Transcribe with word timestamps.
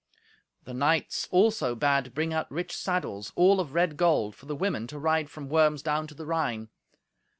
The 0.63 0.73
knights 0.73 1.27
also 1.29 1.75
bade 1.75 2.15
bring 2.15 2.33
out 2.33 2.49
rich 2.51 2.75
saddles, 2.75 3.31
all 3.35 3.59
of 3.59 3.75
red 3.75 3.97
gold, 3.97 4.35
for 4.35 4.47
the 4.47 4.55
women 4.55 4.87
to 4.87 4.97
ride 4.97 5.29
from 5.29 5.47
Worms 5.47 5.83
down 5.83 6.07
to 6.07 6.15
the 6.15 6.25
Rhine. 6.25 6.69